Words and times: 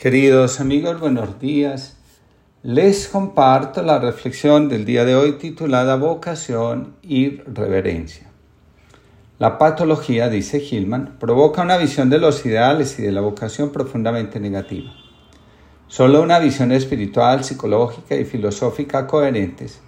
Queridos 0.00 0.60
amigos, 0.60 0.98
buenos 0.98 1.38
días. 1.40 1.98
Les 2.62 3.06
comparto 3.06 3.82
la 3.82 3.98
reflexión 3.98 4.70
del 4.70 4.86
día 4.86 5.04
de 5.04 5.14
hoy 5.14 5.32
titulada 5.32 5.96
Vocación 5.96 6.94
y 7.02 7.36
Reverencia. 7.42 8.30
La 9.38 9.58
patología, 9.58 10.30
dice 10.30 10.56
Hillman, 10.58 11.18
provoca 11.20 11.60
una 11.60 11.76
visión 11.76 12.08
de 12.08 12.18
los 12.18 12.46
ideales 12.46 12.98
y 12.98 13.02
de 13.02 13.12
la 13.12 13.20
vocación 13.20 13.72
profundamente 13.72 14.40
negativa. 14.40 14.90
Solo 15.86 16.22
una 16.22 16.38
visión 16.38 16.72
espiritual, 16.72 17.44
psicológica 17.44 18.16
y 18.16 18.24
filosófica 18.24 19.06
coherentes 19.06 19.82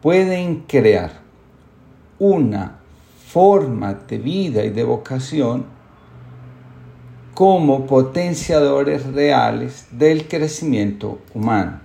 pueden 0.00 0.60
crear 0.60 1.22
una 2.20 2.78
forma 3.26 3.94
de 3.94 4.18
vida 4.18 4.64
y 4.64 4.70
de 4.70 4.84
vocación 4.84 5.79
como 7.40 7.86
potenciadores 7.86 9.06
reales 9.14 9.86
del 9.92 10.28
crecimiento 10.28 11.20
humano. 11.32 11.80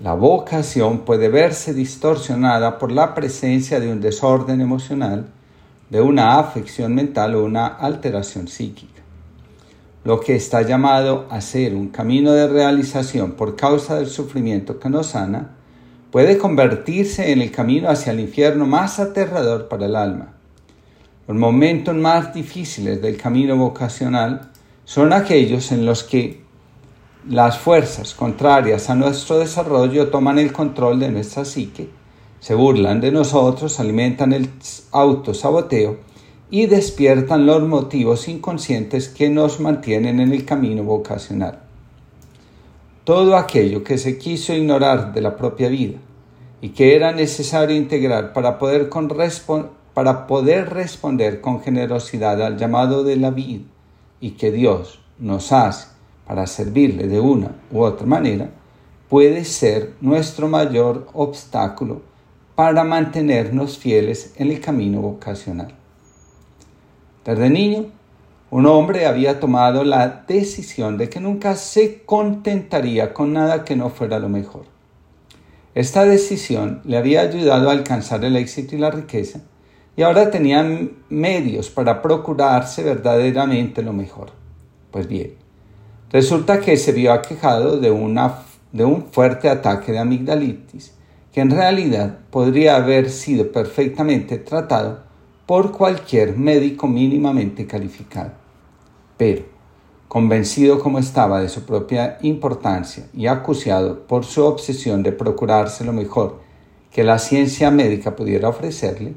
La 0.00 0.14
vocación 0.14 1.00
puede 1.00 1.28
verse 1.28 1.74
distorsionada 1.74 2.78
por 2.78 2.92
la 2.92 3.14
presencia 3.14 3.78
de 3.78 3.92
un 3.92 4.00
desorden 4.00 4.62
emocional, 4.62 5.26
de 5.90 6.00
una 6.00 6.38
afección 6.38 6.94
mental 6.94 7.34
o 7.34 7.44
una 7.44 7.66
alteración 7.66 8.48
psíquica. 8.48 9.02
Lo 10.02 10.18
que 10.18 10.34
está 10.34 10.62
llamado 10.62 11.26
a 11.28 11.42
ser 11.42 11.74
un 11.74 11.88
camino 11.88 12.32
de 12.32 12.48
realización 12.48 13.32
por 13.32 13.54
causa 13.54 13.96
del 13.96 14.06
sufrimiento 14.06 14.80
que 14.80 14.88
nos 14.88 15.08
sana, 15.08 15.56
puede 16.10 16.38
convertirse 16.38 17.32
en 17.32 17.42
el 17.42 17.50
camino 17.50 17.90
hacia 17.90 18.14
el 18.14 18.20
infierno 18.20 18.64
más 18.64 18.98
aterrador 18.98 19.68
para 19.68 19.84
el 19.84 19.94
alma 19.94 20.36
los 21.32 21.40
momentos 21.40 21.94
más 21.94 22.34
difíciles 22.34 23.00
del 23.00 23.16
camino 23.16 23.56
vocacional 23.56 24.50
son 24.84 25.14
aquellos 25.14 25.72
en 25.72 25.86
los 25.86 26.04
que 26.04 26.42
las 27.26 27.56
fuerzas 27.56 28.12
contrarias 28.12 28.90
a 28.90 28.94
nuestro 28.94 29.38
desarrollo 29.38 30.08
toman 30.08 30.38
el 30.38 30.52
control 30.52 31.00
de 31.00 31.10
nuestra 31.10 31.46
psique, 31.46 31.88
se 32.38 32.54
burlan 32.54 33.00
de 33.00 33.12
nosotros, 33.12 33.80
alimentan 33.80 34.34
el 34.34 34.50
autosaboteo 34.90 36.00
y 36.50 36.66
despiertan 36.66 37.46
los 37.46 37.66
motivos 37.66 38.28
inconscientes 38.28 39.08
que 39.08 39.30
nos 39.30 39.58
mantienen 39.58 40.20
en 40.20 40.32
el 40.32 40.44
camino 40.44 40.84
vocacional. 40.84 41.60
Todo 43.04 43.38
aquello 43.38 43.82
que 43.82 43.96
se 43.96 44.18
quiso 44.18 44.52
ignorar 44.52 45.14
de 45.14 45.22
la 45.22 45.34
propia 45.34 45.70
vida 45.70 45.96
y 46.60 46.70
que 46.70 46.94
era 46.94 47.12
necesario 47.12 47.74
integrar 47.74 48.34
para 48.34 48.58
poder 48.58 48.90
corresponder 48.90 49.81
para 49.94 50.26
poder 50.26 50.70
responder 50.70 51.40
con 51.40 51.60
generosidad 51.60 52.40
al 52.42 52.56
llamado 52.56 53.04
de 53.04 53.16
la 53.16 53.30
vida 53.30 53.64
y 54.20 54.32
que 54.32 54.50
Dios 54.50 55.00
nos 55.18 55.52
hace 55.52 55.88
para 56.26 56.46
servirle 56.46 57.08
de 57.08 57.20
una 57.20 57.56
u 57.70 57.80
otra 57.80 58.06
manera, 58.06 58.50
puede 59.08 59.44
ser 59.44 59.92
nuestro 60.00 60.48
mayor 60.48 61.06
obstáculo 61.12 62.02
para 62.54 62.84
mantenernos 62.84 63.78
fieles 63.78 64.32
en 64.36 64.50
el 64.50 64.60
camino 64.60 65.00
vocacional. 65.00 65.74
Desde 67.24 67.50
niño, 67.50 67.86
un 68.50 68.66
hombre 68.66 69.06
había 69.06 69.40
tomado 69.40 69.84
la 69.84 70.24
decisión 70.28 70.98
de 70.98 71.08
que 71.08 71.20
nunca 71.20 71.56
se 71.56 72.02
contentaría 72.04 73.14
con 73.14 73.32
nada 73.32 73.64
que 73.64 73.76
no 73.76 73.90
fuera 73.90 74.18
lo 74.18 74.28
mejor. 74.28 74.64
Esta 75.74 76.04
decisión 76.04 76.82
le 76.84 76.98
había 76.98 77.22
ayudado 77.22 77.70
a 77.70 77.72
alcanzar 77.72 78.24
el 78.24 78.36
éxito 78.36 78.76
y 78.76 78.78
la 78.78 78.90
riqueza, 78.90 79.40
y 79.96 80.02
ahora 80.02 80.30
tenían 80.30 80.92
medios 81.08 81.68
para 81.70 82.00
procurarse 82.00 82.82
verdaderamente 82.82 83.82
lo 83.82 83.92
mejor. 83.92 84.30
Pues 84.90 85.06
bien, 85.06 85.34
resulta 86.10 86.60
que 86.60 86.76
se 86.76 86.92
vio 86.92 87.12
aquejado 87.12 87.78
de, 87.78 87.90
una, 87.90 88.38
de 88.72 88.84
un 88.84 89.06
fuerte 89.06 89.48
ataque 89.48 89.92
de 89.92 89.98
amigdalitis, 89.98 90.94
que 91.32 91.40
en 91.40 91.50
realidad 91.50 92.18
podría 92.30 92.76
haber 92.76 93.10
sido 93.10 93.52
perfectamente 93.52 94.38
tratado 94.38 95.00
por 95.46 95.72
cualquier 95.72 96.36
médico 96.36 96.86
mínimamente 96.86 97.66
calificado. 97.66 98.32
Pero, 99.16 99.44
convencido 100.08 100.78
como 100.78 100.98
estaba 100.98 101.40
de 101.40 101.48
su 101.48 101.64
propia 101.64 102.18
importancia 102.22 103.08
y 103.14 103.26
acuciado 103.26 104.06
por 104.06 104.24
su 104.24 104.44
obsesión 104.44 105.02
de 105.02 105.12
procurarse 105.12 105.84
lo 105.84 105.92
mejor 105.92 106.40
que 106.90 107.02
la 107.02 107.18
ciencia 107.18 107.70
médica 107.70 108.14
pudiera 108.14 108.50
ofrecerle, 108.50 109.14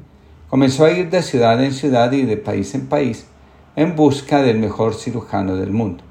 Comenzó 0.48 0.84
a 0.84 0.92
ir 0.92 1.10
de 1.10 1.22
ciudad 1.22 1.62
en 1.62 1.72
ciudad 1.72 2.12
y 2.12 2.22
de 2.22 2.36
país 2.36 2.72
en 2.76 2.86
país 2.86 3.26
en 3.74 3.96
busca 3.96 4.42
del 4.42 4.58
mejor 4.58 4.94
cirujano 4.94 5.56
del 5.56 5.70
mundo. 5.70 6.04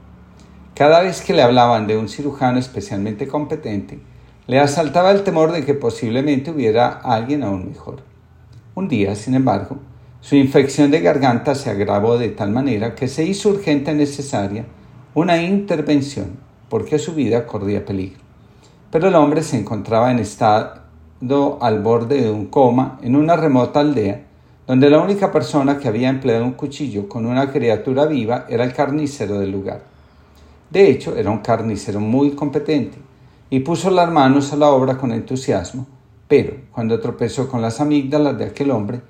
Cada 0.73 1.01
vez 1.01 1.21
que 1.21 1.33
le 1.33 1.41
hablaban 1.41 1.87
de 1.87 1.97
un 1.97 2.09
cirujano 2.09 2.59
especialmente 2.59 3.27
competente, 3.27 3.97
le 4.45 4.59
asaltaba 4.59 5.11
el 5.11 5.23
temor 5.23 5.53
de 5.53 5.63
que 5.63 5.73
posiblemente 5.73 6.51
hubiera 6.51 6.89
alguien 6.89 7.43
aún 7.43 7.69
mejor. 7.69 8.03
Un 8.75 8.89
día, 8.89 9.15
sin 9.15 9.35
embargo, 9.35 9.77
su 10.19 10.35
infección 10.35 10.91
de 10.91 10.99
garganta 10.99 11.55
se 11.55 11.69
agravó 11.69 12.17
de 12.17 12.29
tal 12.29 12.51
manera 12.51 12.93
que 12.93 13.07
se 13.07 13.23
hizo 13.23 13.49
urgente 13.49 13.93
y 13.93 13.95
necesaria 13.95 14.65
una 15.13 15.41
intervención 15.41 16.37
porque 16.67 16.99
su 16.99 17.15
vida 17.15 17.47
corría 17.47 17.85
peligro. 17.85 18.19
Pero 18.91 19.07
el 19.07 19.15
hombre 19.15 19.43
se 19.43 19.57
encontraba 19.57 20.11
en 20.11 20.19
estado 20.19 20.84
al 21.59 21.81
borde 21.81 22.21
de 22.21 22.29
un 22.29 22.47
coma 22.47 22.99
en 23.01 23.15
una 23.15 23.35
remota 23.35 23.79
aldea 23.79 24.21
donde 24.67 24.89
la 24.89 24.99
única 24.99 25.31
persona 25.31 25.77
que 25.77 25.87
había 25.87 26.09
empleado 26.09 26.43
un 26.43 26.53
cuchillo 26.53 27.07
con 27.07 27.25
una 27.25 27.51
criatura 27.51 28.05
viva 28.05 28.45
era 28.49 28.63
el 28.63 28.73
carnicero 28.73 29.39
del 29.39 29.51
lugar. 29.51 29.81
De 30.69 30.89
hecho, 30.89 31.15
era 31.15 31.31
un 31.31 31.39
carnicero 31.39 31.99
muy 31.99 32.31
competente 32.31 32.97
y 33.49 33.59
puso 33.59 33.91
las 33.91 34.11
manos 34.11 34.53
a 34.53 34.55
la 34.55 34.69
obra 34.69 34.97
con 34.97 35.11
entusiasmo, 35.11 35.87
pero 36.27 36.57
cuando 36.71 36.99
tropezó 36.99 37.47
con 37.47 37.61
las 37.61 37.79
amígdalas 37.79 38.37
de 38.37 38.45
aquel 38.45 38.71
hombre, 38.71 39.01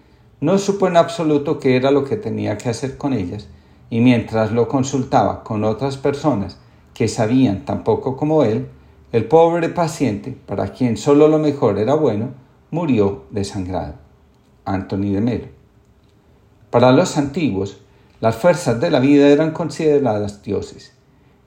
no 0.41 0.57
supo 0.57 0.87
en 0.87 0.97
absoluto 0.97 1.59
qué 1.59 1.75
era 1.75 1.91
lo 1.91 2.03
que 2.03 2.17
tenía 2.17 2.57
que 2.57 2.69
hacer 2.69 2.97
con 2.97 3.13
ellas, 3.13 3.47
y 3.89 4.01
mientras 4.01 4.51
lo 4.51 4.67
consultaba 4.67 5.43
con 5.43 5.63
otras 5.63 5.97
personas 5.97 6.57
que 6.93 7.07
sabían 7.07 7.65
tan 7.65 7.83
poco 7.83 8.17
como 8.17 8.43
él, 8.43 8.67
el 9.15 9.23
pobre 9.23 9.69
paciente, 9.69 10.35
para 10.45 10.73
quien 10.73 10.97
solo 10.97 11.29
lo 11.29 11.39
mejor 11.39 11.79
era 11.79 11.93
bueno, 11.93 12.31
murió 12.69 13.23
desangrado. 13.29 13.93
Anthony 14.65 15.13
de 15.13 15.21
Melo. 15.21 15.45
Para 16.69 16.91
los 16.91 17.15
antiguos, 17.17 17.77
las 18.19 18.35
fuerzas 18.35 18.81
de 18.81 18.91
la 18.91 18.99
vida 18.99 19.29
eran 19.29 19.51
consideradas 19.51 20.43
dioses. 20.43 20.91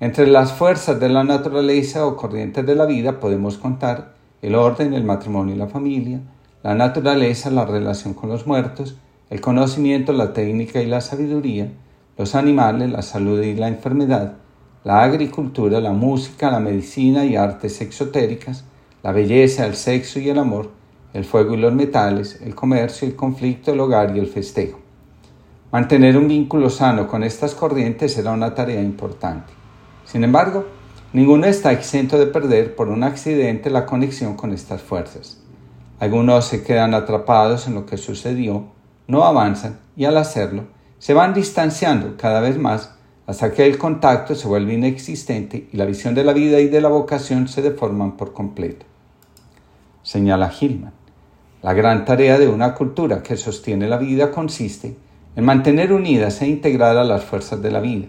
Entre 0.01 0.27
las 0.27 0.55
fuerzas 0.55 0.99
de 0.99 1.11
la 1.11 1.25
naturaleza 1.25 2.07
o 2.07 2.17
corrientes 2.17 2.65
de 2.65 2.75
la 2.75 2.87
vida 2.87 3.21
podemos 3.21 3.59
contar 3.59 4.15
el 4.41 4.55
orden, 4.55 4.95
el 4.95 5.05
matrimonio 5.05 5.55
y 5.55 5.59
la 5.59 5.69
familia, 5.69 6.23
la 6.63 6.75
naturaleza, 6.75 7.51
la 7.51 7.67
relación 7.67 8.15
con 8.15 8.31
los 8.31 8.47
muertos, 8.47 8.97
el 9.29 9.43
conocimiento, 9.43 10.15
la 10.15 10.33
técnica 10.33 10.81
y 10.81 10.87
la 10.87 11.03
sabiduría, 11.03 11.71
los 12.17 12.35
animales, 12.35 12.91
la 12.91 13.03
salud 13.03 13.43
y 13.43 13.55
la 13.55 13.69
enfermedad, 13.69 14.37
la 14.89 15.03
agricultura, 15.03 15.83
la 15.83 15.93
música, 15.93 16.51
la 16.51 16.61
medicina 16.61 17.23
y 17.23 17.37
artes 17.37 17.83
exotéricas, 17.83 18.65
la 19.03 19.13
belleza, 19.13 19.67
el 19.67 19.75
sexo 19.75 20.19
y 20.19 20.31
el 20.31 20.39
amor, 20.39 20.71
el 21.13 21.27
fuego 21.27 21.53
y 21.53 21.59
los 21.59 21.75
metales, 21.75 22.41
el 22.41 22.55
comercio, 22.55 23.07
el 23.07 23.15
conflicto, 23.15 23.71
el 23.71 23.81
hogar 23.81 24.17
y 24.17 24.19
el 24.19 24.29
festejo. 24.29 24.79
Mantener 25.71 26.17
un 26.17 26.27
vínculo 26.27 26.71
sano 26.71 27.07
con 27.07 27.23
estas 27.23 27.55
corrientes 27.55 28.17
era 28.17 28.31
una 28.31 28.55
tarea 28.55 28.81
importante. 28.81 29.53
Sin 30.07 30.25
embargo, 30.25 30.65
ninguno 31.13 31.45
está 31.45 31.71
exento 31.71 32.19
de 32.19 32.29
perder 32.29 32.75
por 32.75 32.89
un 32.89 33.03
accidente 33.03 33.69
la 33.69 33.85
conexión 33.85 34.37
con 34.37 34.55
estas 34.55 34.81
fuerzas. 34.81 35.39
Algunos 36.01 36.47
se 36.47 36.63
quedan 36.63 36.95
atrapados 36.95 37.67
en 37.67 37.75
lo 37.75 37.85
que 37.85 37.99
sucedió, 37.99 38.65
no 39.07 39.25
avanzan 39.25 39.81
y 39.99 40.07
al 40.07 40.17
hacerlo 40.17 40.65
se 40.99 41.13
van 41.13 41.35
distanciando 41.35 42.17
cada 42.17 42.41
vez 42.41 42.57
más 42.57 42.98
hasta 43.29 43.53
que 43.53 43.67
el 43.67 43.77
contacto 43.77 44.35
se 44.35 44.49
vuelve 44.49 44.73
inexistente 44.73 45.69
y 45.71 45.77
la 45.77 45.85
visión 45.85 46.15
de 46.15 46.25
la 46.25 46.33
vida 46.33 46.61
y 46.61 46.69
de 46.69 46.81
la 46.81 46.89
vocación 46.89 47.47
se 47.47 47.61
deforman 47.61 48.17
por 48.17 48.33
completo. 48.33 48.87
Señala 50.03 50.51
Hillman, 50.51 50.95
la 51.61 51.75
gran 51.75 52.07
tarea 52.07 52.39
de 52.39 52.49
una 52.49 52.73
cultura 52.73 53.23
que 53.23 53.37
sostiene 53.37 53.87
la 53.87 53.99
vida 53.99 54.31
consiste 54.31 54.97
en 55.37 55.45
mantener 55.45 55.93
unidas 55.93 56.41
e 56.41 56.49
integradas 56.49 57.07
las 57.07 57.23
fuerzas 57.23 57.61
de 57.61 57.71
la 57.71 57.81
vida, 57.81 58.07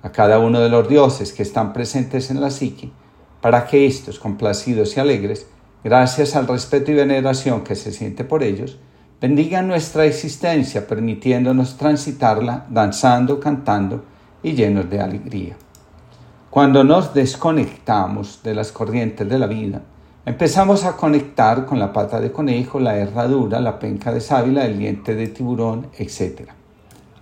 a 0.00 0.12
cada 0.12 0.38
uno 0.38 0.60
de 0.60 0.68
los 0.68 0.88
dioses 0.88 1.32
que 1.32 1.42
están 1.42 1.72
presentes 1.72 2.30
en 2.30 2.40
la 2.40 2.52
psique, 2.52 2.92
para 3.40 3.66
que 3.66 3.84
éstos, 3.84 4.20
complacidos 4.20 4.96
y 4.96 5.00
alegres, 5.00 5.48
gracias 5.82 6.36
al 6.36 6.46
respeto 6.46 6.92
y 6.92 6.94
veneración 6.94 7.64
que 7.64 7.74
se 7.74 7.90
siente 7.90 8.22
por 8.22 8.44
ellos, 8.44 8.78
bendigan 9.20 9.66
nuestra 9.66 10.04
existencia, 10.04 10.86
permitiéndonos 10.86 11.76
transitarla 11.76 12.66
danzando, 12.70 13.40
cantando, 13.40 14.11
y 14.42 14.52
llenos 14.52 14.88
de 14.90 15.00
alegría. 15.00 15.56
Cuando 16.50 16.84
nos 16.84 17.14
desconectamos 17.14 18.42
de 18.42 18.54
las 18.54 18.72
corrientes 18.72 19.28
de 19.28 19.38
la 19.38 19.46
vida, 19.46 19.82
empezamos 20.26 20.84
a 20.84 20.96
conectar 20.96 21.64
con 21.64 21.78
la 21.78 21.92
pata 21.92 22.20
de 22.20 22.30
conejo, 22.30 22.78
la 22.78 22.98
herradura, 22.98 23.58
la 23.58 23.78
penca 23.78 24.12
de 24.12 24.20
sábila, 24.20 24.66
el 24.66 24.78
diente 24.78 25.14
de 25.14 25.28
tiburón, 25.28 25.88
etc. 25.96 26.50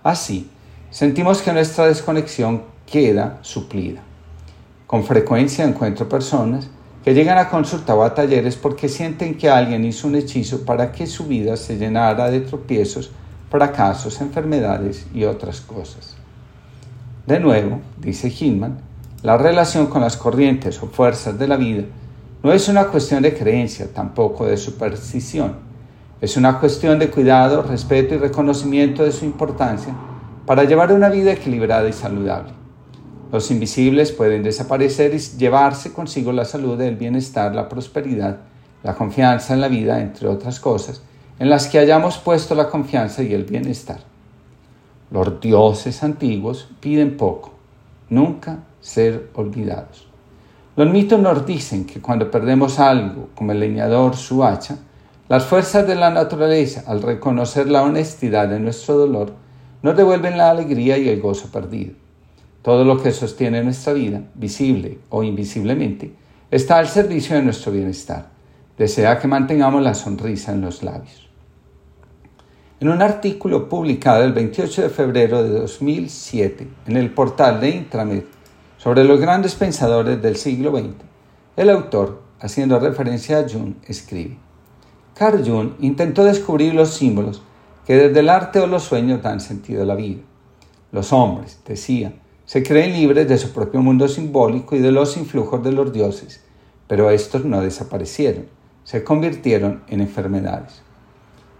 Así, 0.03 0.49
sentimos 0.89 1.41
que 1.41 1.53
nuestra 1.53 1.85
desconexión 1.85 2.63
queda 2.85 3.39
suplida. 3.41 4.01
Con 4.85 5.05
frecuencia 5.05 5.63
encuentro 5.63 6.09
personas 6.09 6.69
que 7.03 7.13
llegan 7.13 7.37
a 7.37 7.49
consulta 7.49 7.95
o 7.95 8.03
a 8.03 8.13
talleres 8.13 8.57
porque 8.57 8.89
sienten 8.89 9.37
que 9.37 9.49
alguien 9.49 9.85
hizo 9.85 10.07
un 10.07 10.15
hechizo 10.15 10.65
para 10.65 10.91
que 10.91 11.07
su 11.07 11.25
vida 11.25 11.55
se 11.55 11.77
llenara 11.77 12.29
de 12.29 12.41
tropiezos, 12.41 13.11
fracasos, 13.49 14.19
enfermedades 14.19 15.07
y 15.13 15.23
otras 15.23 15.61
cosas. 15.61 16.20
De 17.27 17.39
nuevo, 17.39 17.79
dice 17.99 18.29
Hillman, 18.29 18.79
la 19.21 19.37
relación 19.37 19.85
con 19.85 20.01
las 20.01 20.17
corrientes 20.17 20.81
o 20.81 20.87
fuerzas 20.87 21.37
de 21.37 21.47
la 21.47 21.55
vida 21.55 21.83
no 22.41 22.51
es 22.51 22.67
una 22.67 22.87
cuestión 22.87 23.21
de 23.21 23.35
creencia, 23.35 23.93
tampoco 23.93 24.47
de 24.47 24.57
superstición. 24.57 25.53
Es 26.19 26.35
una 26.37 26.59
cuestión 26.59 26.97
de 26.97 27.11
cuidado, 27.11 27.61
respeto 27.61 28.15
y 28.15 28.17
reconocimiento 28.17 29.03
de 29.03 29.11
su 29.11 29.25
importancia 29.25 29.93
para 30.47 30.63
llevar 30.63 30.91
una 30.91 31.09
vida 31.09 31.31
equilibrada 31.33 31.87
y 31.87 31.93
saludable. 31.93 32.53
Los 33.31 33.51
invisibles 33.51 34.11
pueden 34.11 34.41
desaparecer 34.41 35.13
y 35.13 35.19
llevarse 35.19 35.93
consigo 35.93 36.31
la 36.31 36.45
salud, 36.45 36.81
el 36.81 36.95
bienestar, 36.95 37.53
la 37.53 37.69
prosperidad, 37.69 38.37
la 38.81 38.95
confianza 38.95 39.53
en 39.53 39.61
la 39.61 39.67
vida, 39.67 40.01
entre 40.01 40.27
otras 40.27 40.59
cosas, 40.59 41.03
en 41.37 41.51
las 41.51 41.67
que 41.67 41.77
hayamos 41.77 42.17
puesto 42.17 42.55
la 42.55 42.67
confianza 42.67 43.21
y 43.21 43.33
el 43.35 43.43
bienestar. 43.43 43.99
Los 45.11 45.41
dioses 45.41 46.03
antiguos 46.03 46.69
piden 46.79 47.17
poco, 47.17 47.51
nunca 48.09 48.59
ser 48.79 49.29
olvidados. 49.33 50.07
Los 50.77 50.89
mitos 50.89 51.19
nos 51.19 51.45
dicen 51.45 51.85
que 51.85 51.99
cuando 51.99 52.31
perdemos 52.31 52.79
algo, 52.79 53.27
como 53.35 53.51
el 53.51 53.59
leñador 53.59 54.15
su 54.15 54.41
hacha, 54.41 54.77
las 55.27 55.43
fuerzas 55.43 55.85
de 55.85 55.95
la 55.95 56.11
naturaleza, 56.11 56.85
al 56.87 57.01
reconocer 57.01 57.69
la 57.69 57.83
honestidad 57.83 58.47
de 58.47 58.61
nuestro 58.61 58.97
dolor, 58.97 59.33
nos 59.81 59.97
devuelven 59.97 60.37
la 60.37 60.49
alegría 60.49 60.97
y 60.97 61.09
el 61.09 61.19
gozo 61.19 61.51
perdido. 61.51 61.93
Todo 62.61 62.85
lo 62.85 63.01
que 63.03 63.11
sostiene 63.11 63.63
nuestra 63.65 63.91
vida, 63.91 64.21
visible 64.35 64.99
o 65.09 65.23
invisiblemente, 65.23 66.13
está 66.49 66.77
al 66.77 66.87
servicio 66.87 67.35
de 67.35 67.43
nuestro 67.43 67.73
bienestar. 67.73 68.29
Desea 68.77 69.19
que 69.19 69.27
mantengamos 69.27 69.83
la 69.83 69.93
sonrisa 69.93 70.53
en 70.53 70.61
los 70.61 70.83
labios. 70.83 71.30
En 72.81 72.89
un 72.89 73.03
artículo 73.03 73.69
publicado 73.69 74.23
el 74.23 74.33
28 74.33 74.81
de 74.81 74.89
febrero 74.89 75.43
de 75.43 75.51
2007 75.51 76.67
en 76.87 76.97
el 76.97 77.13
portal 77.13 77.61
de 77.61 77.69
Intramed 77.69 78.23
sobre 78.79 79.03
los 79.03 79.21
grandes 79.21 79.53
pensadores 79.53 80.19
del 80.19 80.35
siglo 80.35 80.71
XX, 80.71 80.95
el 81.57 81.69
autor, 81.69 82.23
haciendo 82.39 82.79
referencia 82.79 83.37
a 83.37 83.47
Jung, 83.47 83.75
escribe, 83.85 84.39
Carl 85.13 85.47
Jung 85.47 85.73
intentó 85.79 86.23
descubrir 86.23 86.73
los 86.73 86.95
símbolos 86.95 87.43
que 87.85 87.97
desde 87.97 88.21
el 88.21 88.29
arte 88.29 88.59
o 88.59 88.65
los 88.65 88.81
sueños 88.81 89.21
dan 89.21 89.41
sentido 89.41 89.83
a 89.83 89.85
la 89.85 89.93
vida. 89.93 90.21
Los 90.91 91.13
hombres, 91.13 91.59
decía, 91.63 92.15
se 92.45 92.63
creen 92.63 92.93
libres 92.93 93.29
de 93.29 93.37
su 93.37 93.51
propio 93.51 93.83
mundo 93.83 94.07
simbólico 94.07 94.75
y 94.75 94.79
de 94.79 94.91
los 94.91 95.17
influjos 95.17 95.63
de 95.63 95.71
los 95.71 95.93
dioses, 95.93 96.43
pero 96.87 97.11
estos 97.11 97.45
no 97.45 97.61
desaparecieron, 97.61 98.47
se 98.83 99.03
convirtieron 99.03 99.83
en 99.87 100.01
enfermedades. 100.01 100.81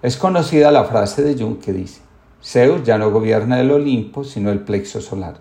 Es 0.02 0.18
conocida 0.18 0.72
la 0.72 0.86
frase 0.86 1.22
de 1.22 1.36
Jung 1.36 1.60
que 1.60 1.74
dice, 1.74 2.02
Zeus 2.44 2.84
ya 2.84 2.98
no 2.98 3.12
gobierna 3.12 3.60
el 3.60 3.70
Olimpo, 3.70 4.24
sino 4.24 4.50
el 4.50 4.62
plexo 4.62 5.00
solar. 5.00 5.36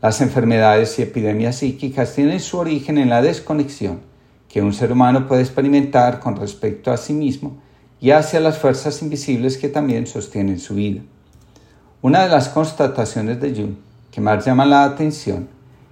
Las 0.00 0.20
enfermedades 0.20 0.96
y 0.98 1.02
epidemias 1.02 1.56
psíquicas 1.56 2.14
tienen 2.14 2.38
su 2.38 2.58
origen 2.58 2.98
en 2.98 3.08
la 3.08 3.20
desconexión 3.20 3.98
que 4.48 4.62
un 4.62 4.72
ser 4.72 4.92
humano 4.92 5.26
puede 5.26 5.42
experimentar 5.42 6.20
con 6.20 6.36
respecto 6.36 6.92
a 6.92 6.96
sí 6.96 7.12
mismo 7.12 7.58
y 8.00 8.12
hacia 8.12 8.38
las 8.38 8.58
fuerzas 8.58 9.02
invisibles 9.02 9.58
que 9.58 9.68
también 9.68 10.06
sostienen 10.06 10.60
su 10.60 10.76
vida. 10.76 11.02
Una 12.00 12.22
de 12.22 12.28
las 12.28 12.48
constataciones 12.48 13.40
de 13.40 13.54
Jung 13.54 13.74
que 14.12 14.20
más 14.20 14.44
llama 14.44 14.66
la 14.66 14.84
atención 14.84 15.48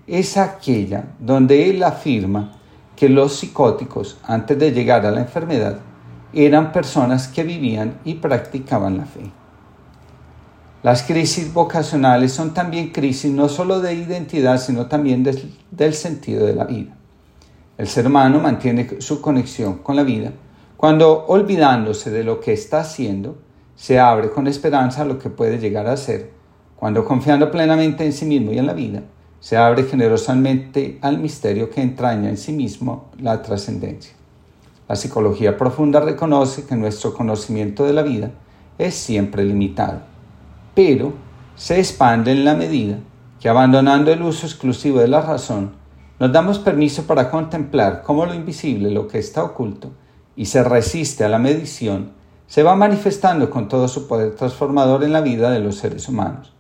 es 0.07 0.37
aquella 0.37 1.05
donde 1.19 1.69
él 1.69 1.83
afirma 1.83 2.53
que 2.95 3.09
los 3.09 3.41
psicóticos, 3.41 4.19
antes 4.23 4.57
de 4.57 4.71
llegar 4.71 5.05
a 5.05 5.11
la 5.11 5.21
enfermedad, 5.21 5.81
eran 6.33 6.73
personas 6.73 7.29
que 7.29 7.43
vivían 7.43 7.99
y 8.05 8.15
practicaban 8.15 8.99
la 8.99 9.05
fe. 9.05 9.31
Las 10.83 11.03
crisis 11.03 11.53
vocacionales 11.53 12.33
son 12.33 12.55
también 12.55 12.91
crisis 12.91 13.33
no 13.33 13.49
solo 13.49 13.81
de 13.81 13.95
identidad, 13.95 14.61
sino 14.61 14.87
también 14.87 15.25
del, 15.25 15.53
del 15.71 15.95
sentido 15.95 16.47
de 16.47 16.55
la 16.55 16.65
vida. 16.65 16.95
El 17.77 17.89
ser 17.89 18.07
humano 18.07 18.41
mantiene 18.41 19.01
su 19.01 19.21
conexión 19.21 19.79
con 19.79 19.97
la 19.97 20.03
vida 20.03 20.33
cuando, 20.77 21.27
olvidándose 21.27 22.11
de 22.11 22.23
lo 22.23 22.41
que 22.41 22.53
está 22.53 22.81
haciendo, 22.81 23.39
se 23.75 23.99
abre 23.99 24.31
con 24.31 24.47
esperanza 24.47 25.03
a 25.03 25.05
lo 25.05 25.19
que 25.19 25.31
puede 25.31 25.59
llegar 25.59 25.89
a 25.89 25.97
ser 25.97 26.39
cuando 26.79 27.05
confiando 27.05 27.51
plenamente 27.51 28.05
en 28.05 28.13
sí 28.13 28.25
mismo 28.25 28.53
y 28.53 28.59
en 28.59 28.67
la 28.67 28.73
vida, 28.73 29.03
se 29.41 29.57
abre 29.57 29.83
generosamente 29.83 31.01
al 31.03 31.19
misterio 31.19 31.71
que 31.71 31.83
entraña 31.83 32.29
en 32.29 32.37
sí 32.37 32.53
mismo 32.53 33.11
la 33.19 33.43
trascendencia. 33.43 34.13
La 34.89 34.97
psicología 34.97 35.59
profunda 35.59 36.01
reconoce 36.01 36.65
que 36.65 36.75
nuestro 36.75 37.13
conocimiento 37.13 37.85
de 37.85 37.93
la 37.93 38.03
vida 38.03 38.31
es 38.79 38.95
siempre 38.95 39.45
limitado, 39.45 40.01
pero 40.75 41.13
se 41.57 41.79
expande 41.79 42.33
en 42.33 42.45
la 42.47 42.55
medida 42.55 42.99
que 43.39 43.51
abandonando 43.51 44.11
el 44.11 44.23
uso 44.23 44.47
exclusivo 44.47 45.01
de 45.01 45.09
la 45.09 45.21
razón, 45.21 45.73
nos 46.19 46.33
damos 46.33 46.59
permiso 46.59 47.05
para 47.05 47.31
contemplar 47.31 48.03
cómo 48.03 48.25
lo 48.25 48.35
invisible, 48.35 48.91
lo 48.91 49.07
que 49.07 49.19
está 49.19 49.45
oculto, 49.45 49.91
y 50.35 50.47
se 50.47 50.65
resiste 50.65 51.25
a 51.25 51.29
la 51.29 51.39
medición, 51.39 52.13
se 52.47 52.63
va 52.63 52.75
manifestando 52.75 53.51
con 53.51 53.69
todo 53.69 53.89
su 53.89 54.09
poder 54.09 54.35
transformador 54.37 55.05
en 55.05 55.13
la 55.13 55.21
vida 55.21 55.51
de 55.51 55.61
los 55.61 55.77
seres 55.77 56.09
humanos. 56.09 56.55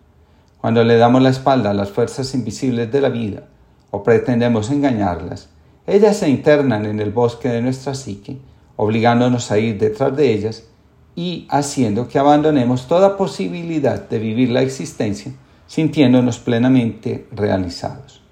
Cuando 0.60 0.84
le 0.84 0.96
damos 0.96 1.22
la 1.22 1.30
espalda 1.30 1.70
a 1.70 1.74
las 1.74 1.90
fuerzas 1.90 2.34
invisibles 2.34 2.92
de 2.92 3.00
la 3.00 3.08
vida 3.08 3.44
o 3.90 4.02
pretendemos 4.02 4.70
engañarlas, 4.70 5.48
ellas 5.88 6.18
se 6.18 6.28
internan 6.28 6.86
en 6.86 7.00
el 7.00 7.10
bosque 7.10 7.48
de 7.48 7.62
nuestra 7.62 7.94
psique, 7.94 8.38
obligándonos 8.76 9.50
a 9.50 9.58
ir 9.58 9.78
detrás 9.78 10.16
de 10.16 10.32
ellas 10.32 10.68
y 11.16 11.48
haciendo 11.50 12.06
que 12.06 12.18
abandonemos 12.18 12.86
toda 12.86 13.16
posibilidad 13.16 14.08
de 14.08 14.18
vivir 14.18 14.50
la 14.50 14.62
existencia 14.62 15.32
sintiéndonos 15.66 16.38
plenamente 16.38 17.26
realizados. 17.32 18.22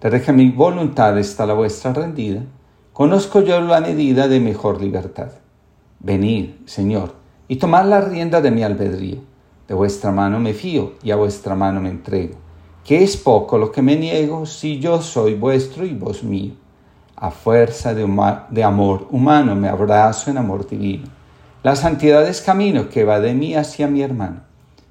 Desde 0.00 0.22
que 0.22 0.32
mi 0.32 0.50
voluntad 0.50 1.18
está 1.18 1.46
la 1.46 1.54
vuestra 1.54 1.92
rendida, 1.92 2.42
conozco 2.92 3.42
yo 3.42 3.60
la 3.60 3.80
medida 3.80 4.28
de 4.28 4.40
mejor 4.40 4.80
libertad. 4.80 5.32
Venid, 6.00 6.50
Señor, 6.64 7.14
y 7.48 7.56
tomad 7.56 7.86
la 7.86 8.00
rienda 8.00 8.40
de 8.40 8.50
mi 8.50 8.62
albedrío 8.62 9.36
de 9.68 9.74
vuestra 9.74 10.12
mano 10.12 10.38
me 10.38 10.54
fío 10.54 10.92
y 11.02 11.10
a 11.10 11.16
vuestra 11.16 11.54
mano 11.54 11.80
me 11.80 11.90
entrego. 11.90 12.36
Que 12.86 13.02
es 13.02 13.16
poco 13.16 13.58
lo 13.58 13.72
que 13.72 13.82
me 13.82 13.96
niego 13.96 14.46
si 14.46 14.78
yo 14.78 15.02
soy 15.02 15.34
vuestro 15.34 15.84
y 15.84 15.92
vos 15.92 16.22
mío. 16.22 16.52
A 17.16 17.32
fuerza 17.32 17.94
de, 17.94 18.62
amor 18.62 19.08
humano 19.10 19.56
me 19.56 19.68
abrazo 19.68 20.30
en 20.30 20.38
amor 20.38 20.68
divino. 20.68 21.08
La 21.64 21.74
santidad 21.74 22.24
es 22.28 22.40
camino 22.40 22.88
que 22.88 23.02
va 23.02 23.18
de 23.18 23.34
mí 23.34 23.56
hacia 23.56 23.88
mi 23.88 24.02
hermano. 24.02 24.42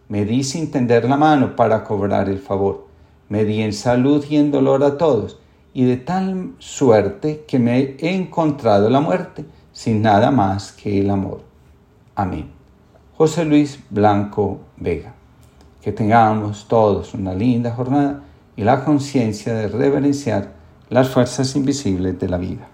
Me 0.09 0.25
di 0.25 0.43
sin 0.43 0.71
tender 0.71 1.07
la 1.07 1.15
mano 1.15 1.55
para 1.55 1.85
cobrar 1.85 2.27
el 2.27 2.39
favor. 2.39 2.85
Me 3.29 3.45
di 3.45 3.61
en 3.61 3.71
salud 3.71 4.25
y 4.29 4.35
en 4.35 4.51
dolor 4.51 4.83
a 4.83 4.97
todos, 4.97 5.39
y 5.73 5.85
de 5.85 5.95
tal 5.95 6.51
suerte 6.59 7.45
que 7.47 7.59
me 7.59 7.95
he 7.97 8.13
encontrado 8.13 8.89
la 8.89 8.99
muerte 8.99 9.45
sin 9.71 10.01
nada 10.01 10.31
más 10.31 10.73
que 10.73 10.99
el 10.99 11.09
amor. 11.09 11.43
Amén. 12.13 12.51
José 13.15 13.45
Luis 13.45 13.79
Blanco 13.89 14.59
Vega. 14.75 15.14
Que 15.85 15.91
tengamos 15.91 16.65
todos 16.67 17.13
una 17.13 17.35
linda 17.35 17.69
jornada 17.69 18.23
y 18.55 18.63
la 18.63 18.83
conciencia 18.83 19.53
de 19.53 19.67
reverenciar 19.67 20.53
las 20.89 21.09
fuerzas 21.09 21.55
invisibles 21.55 22.19
de 22.19 22.27
la 22.27 22.37
vida. 22.37 22.67